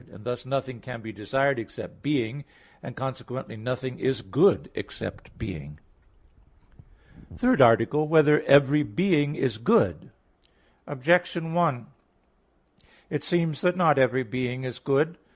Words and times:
And 0.11 0.23
thus 0.25 0.47
nothing 0.47 0.79
can 0.79 1.01
be 1.01 1.11
desired 1.11 1.59
except 1.59 2.01
being; 2.01 2.43
and 2.81 2.95
consequently 2.95 3.55
nothing 3.55 3.99
is 3.99 4.23
good 4.23 4.71
except 4.73 5.37
being._______________________ 5.37 5.77
THIRD 7.39 7.61
ARTICLE 7.61 7.99
[I, 7.99 8.07
Q. 8.07 8.09
5, 8.09 8.09
Art. 8.09 8.09
3] 8.09 8.11
Whether 8.11 8.41
Every 8.49 8.81
Being 8.81 9.35
Is 9.35 9.59
Good? 9.59 10.09
Objection 10.87 11.53
1: 11.53 11.85
It 13.11 13.21
seems 13.21 13.61
that 13.61 13.77
not 13.77 13.99
every 13.99 14.23
being 14.23 14.63
is 14.63 14.79
good. 14.79 15.19